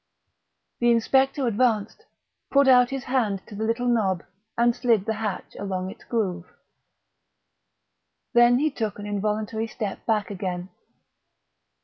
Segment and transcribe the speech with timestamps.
[0.79, 2.05] The inspector advanced,
[2.49, 4.23] put out his hand to the little knob,
[4.57, 6.45] and slid the hatch along its groove.
[8.33, 10.69] Then he took an involuntary step back again.